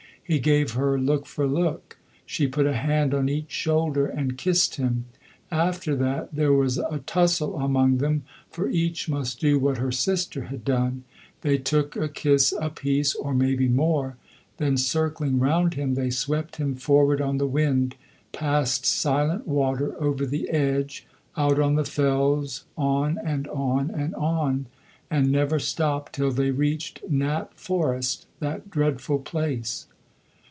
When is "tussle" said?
7.05-7.57